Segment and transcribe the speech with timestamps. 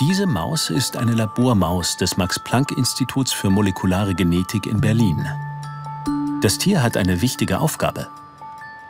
[0.00, 5.28] Diese Maus ist eine Labormaus des Max-Planck-Instituts für molekulare Genetik in Berlin.
[6.40, 8.08] Das Tier hat eine wichtige Aufgabe.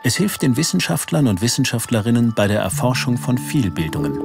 [0.03, 4.17] Es hilft den Wissenschaftlern und Wissenschaftlerinnen bei der Erforschung von Fehlbildungen.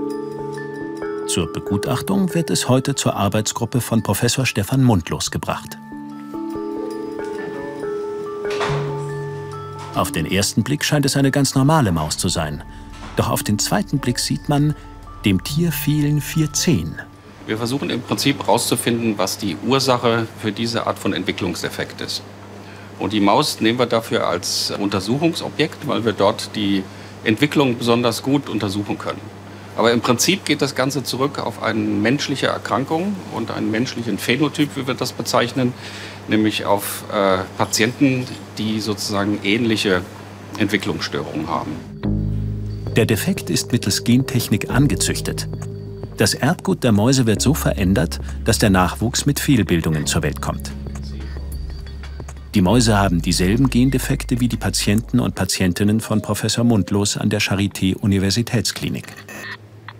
[1.27, 5.77] Zur Begutachtung wird es heute zur Arbeitsgruppe von Professor Stefan Mundlos gebracht.
[9.97, 12.63] Auf den ersten Blick scheint es eine ganz normale Maus zu sein.
[13.17, 14.77] Doch auf den zweiten Blick sieht man,
[15.27, 17.01] dem Tier fehlen vier Zehen.
[17.49, 22.23] Wir versuchen im Prinzip herauszufinden, was die Ursache für diese Art von Entwicklungseffekt ist.
[23.01, 26.85] Und die Maus nehmen wir dafür als Untersuchungsobjekt, weil wir dort die
[27.25, 29.21] Entwicklung besonders gut untersuchen können.
[29.77, 34.77] Aber im Prinzip geht das Ganze zurück auf eine menschliche Erkrankung und einen menschlichen Phänotyp,
[34.77, 35.75] wie wir das bezeichnen,
[36.29, 38.27] nämlich auf äh, Patienten,
[38.59, 40.03] die sozusagen ähnliche
[40.57, 41.96] Entwicklungsstörungen haben.
[42.97, 45.49] Der Defekt ist mittels Gentechnik angezüchtet.
[46.17, 50.73] Das Erbgut der Mäuse wird so verändert, dass der Nachwuchs mit Fehlbildungen zur Welt kommt.
[52.55, 57.43] Die Mäuse haben dieselben Gendefekte wie die Patienten und Patientinnen von Professor Mundlos an der
[57.43, 59.09] Charité Universitätsklinik.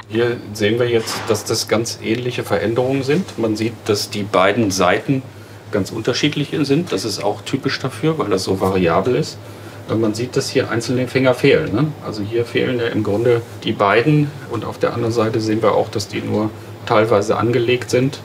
[0.09, 3.39] Hier sehen wir jetzt, dass das ganz ähnliche Veränderungen sind.
[3.39, 5.23] Man sieht, dass die beiden Seiten
[5.71, 6.93] ganz unterschiedlich sind.
[6.93, 9.37] Das ist auch typisch dafür, weil das so variabel ist.
[9.89, 11.73] Man sieht, dass hier einzelne Finger fehlen.
[11.73, 11.87] Ne?
[12.05, 14.31] Also hier fehlen ja im Grunde die beiden.
[14.51, 16.51] Und auf der anderen Seite sehen wir auch, dass die nur
[16.87, 18.19] teilweise angelegt sind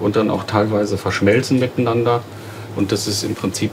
[0.00, 2.22] und dann auch teilweise verschmelzen miteinander.
[2.76, 3.70] Und das ist im Prinzip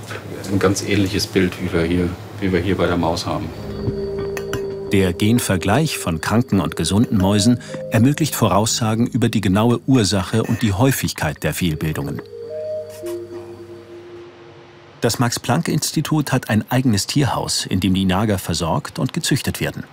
[0.51, 2.09] ein ganz ähnliches Bild, wie wir hier,
[2.41, 3.49] wie wir hier bei der Maus haben.
[4.91, 7.59] Der Genvergleich von kranken und gesunden Mäusen
[7.91, 12.21] ermöglicht Voraussagen über die genaue Ursache und die Häufigkeit der Fehlbildungen.
[15.01, 19.83] Das Max-Planck-Institut hat ein eigenes Tierhaus, in dem die Nager versorgt und gezüchtet werden.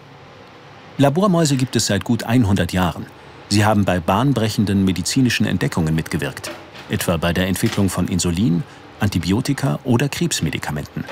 [0.98, 3.06] Labormäuse gibt es seit gut 100 Jahren.
[3.48, 6.50] Sie haben bei bahnbrechenden medizinischen Entdeckungen mitgewirkt,
[6.88, 8.62] etwa bei der Entwicklung von Insulin,
[9.00, 11.04] Antibiotika oder Krebsmedikamenten.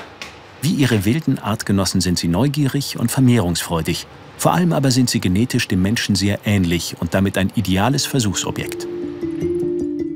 [0.61, 4.07] Wie ihre wilden Artgenossen sind sie neugierig und vermehrungsfreudig.
[4.37, 8.87] Vor allem aber sind sie genetisch dem Menschen sehr ähnlich und damit ein ideales Versuchsobjekt.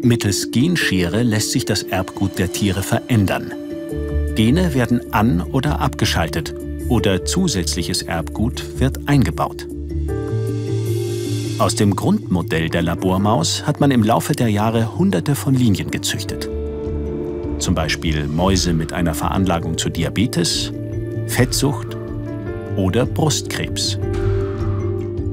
[0.02, 3.52] Mittels Genschere lässt sich das Erbgut der Tiere verändern.
[4.36, 6.54] Gene werden an- oder abgeschaltet
[6.90, 9.66] oder zusätzliches Erbgut wird eingebaut.
[11.58, 16.50] Aus dem Grundmodell der Labormaus hat man im Laufe der Jahre hunderte von Linien gezüchtet.
[17.60, 20.74] Zum Beispiel Mäuse mit einer Veranlagung zu Diabetes,
[21.28, 21.96] Fettsucht
[22.76, 23.98] oder Brustkrebs.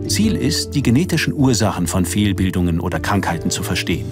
[0.07, 4.07] Ziel ist, die genetischen Ursachen von Fehlbildungen oder Krankheiten zu verstehen.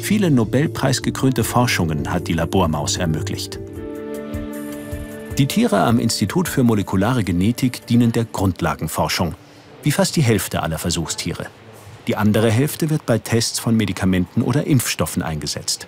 [0.00, 3.60] Viele Nobelpreisgekrönte Forschungen hat die Labormaus ermöglicht.
[5.40, 9.36] Die Tiere am Institut für molekulare Genetik dienen der Grundlagenforschung,
[9.82, 11.46] wie fast die Hälfte aller Versuchstiere.
[12.06, 15.86] Die andere Hälfte wird bei Tests von Medikamenten oder Impfstoffen eingesetzt.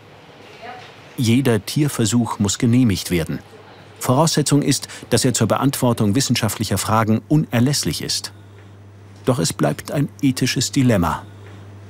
[1.18, 3.40] Jeder Tierversuch muss genehmigt werden.
[3.98, 8.32] Voraussetzung ist, dass er zur Beantwortung wissenschaftlicher Fragen unerlässlich ist.
[9.26, 11.24] Doch es bleibt ein ethisches Dilemma.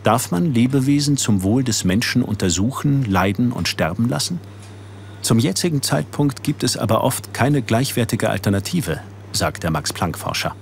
[0.03, 4.41] Darf man Lebewesen zum Wohl des Menschen untersuchen, leiden und sterben lassen?
[5.23, 8.99] Zum jetzigen Zeitpunkt gibt es aber oft keine gleichwertige Alternative,
[9.33, 10.57] sagt der Max-Planck-Forscher.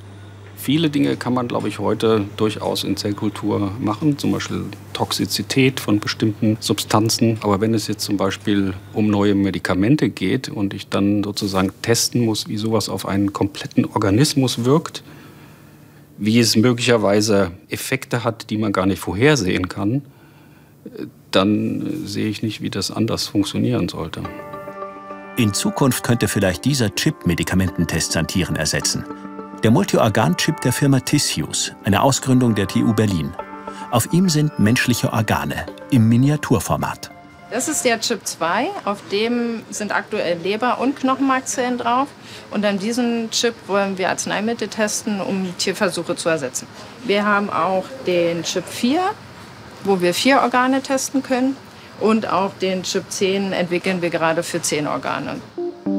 [0.55, 5.99] Viele Dinge kann man, glaube ich, heute durchaus in Zellkultur machen, zum Beispiel Toxizität von
[5.99, 7.39] bestimmten Substanzen.
[7.41, 12.27] Aber wenn es jetzt zum Beispiel um neue Medikamente geht und ich dann sozusagen testen
[12.27, 15.03] muss, wie sowas auf einen kompletten Organismus wirkt,
[16.19, 20.03] wie es möglicherweise Effekte hat, die man gar nicht vorhersehen kann,
[21.31, 24.23] dann sehe ich nicht, wie das anders funktionieren sollte.
[25.41, 29.07] In Zukunft könnte vielleicht dieser Chip Medikamententests an Tieren ersetzen.
[29.63, 33.33] Der Multiorgan-Chip der Firma Tissues, eine Ausgründung der TU Berlin.
[33.91, 37.11] Auf ihm sind menschliche Organe im Miniaturformat.
[37.51, 42.09] Das ist der Chip 2, auf dem sind aktuell Leber- und Knochenmarkzellen drauf.
[42.51, 46.67] Und an diesem Chip wollen wir Arzneimittel testen, um Tierversuche zu ersetzen.
[47.05, 49.01] Wir haben auch den Chip 4,
[49.85, 51.57] wo wir vier Organe testen können.
[52.01, 55.37] Und auch den Chip 10 entwickeln wir gerade für zehn Organe.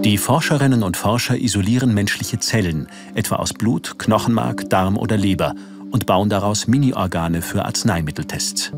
[0.03, 5.53] Die Forscherinnen und Forscher isolieren menschliche Zellen, etwa aus Blut, Knochenmark, Darm oder Leber,
[5.91, 8.71] und bauen daraus Mini-Organe für Arzneimitteltests.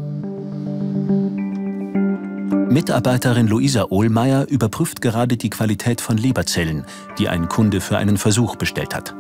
[2.70, 6.86] Mitarbeiterin Luisa Ohlmeier überprüft gerade die Qualität von Leberzellen,
[7.20, 9.14] die ein Kunde für einen Versuch bestellt hat.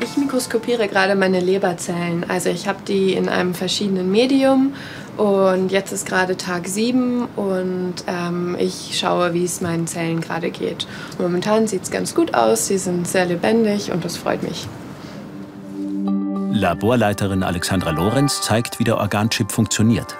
[0.00, 2.24] Ich mikroskopiere gerade meine Leberzellen.
[2.28, 4.74] Also ich habe die in einem verschiedenen Medium
[5.16, 10.50] und jetzt ist gerade Tag 7 und ähm, ich schaue, wie es meinen Zellen gerade
[10.50, 10.86] geht.
[11.18, 14.68] Momentan sieht es ganz gut aus, sie sind sehr lebendig und das freut mich.
[16.52, 20.16] Laborleiterin Alexandra Lorenz zeigt, wie der Organchip funktioniert.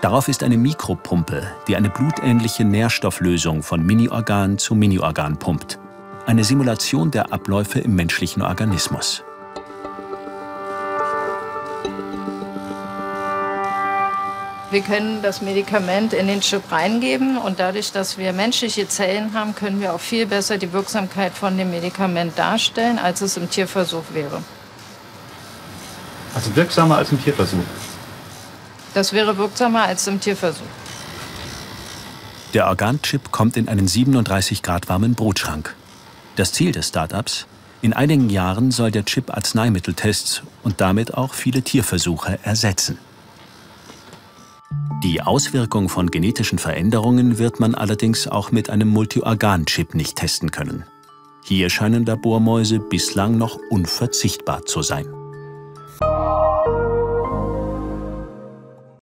[0.00, 5.80] Darauf ist eine Mikropumpe, die eine blutähnliche Nährstofflösung von Miniorgan zu Miniorgan pumpt.
[6.28, 9.22] Eine Simulation der Abläufe im menschlichen Organismus.
[14.70, 19.54] Wir können das Medikament in den Chip reingeben und dadurch, dass wir menschliche Zellen haben,
[19.54, 24.04] können wir auch viel besser die Wirksamkeit von dem Medikament darstellen, als es im Tierversuch
[24.12, 24.42] wäre.
[26.34, 27.64] Also wirksamer als im Tierversuch?
[28.92, 30.66] Das wäre wirksamer als im Tierversuch.
[32.52, 35.74] Der Organchip kommt in einen 37 Grad warmen Brotschrank.
[36.38, 37.48] Das Ziel des Startups?
[37.82, 42.96] In einigen Jahren soll der Chip Arzneimitteltests und damit auch viele Tierversuche ersetzen.
[45.02, 50.84] Die Auswirkung von genetischen Veränderungen wird man allerdings auch mit einem Multiorgan-Chip nicht testen können.
[51.42, 55.17] Hier scheinen Labormäuse bislang noch unverzichtbar zu sein.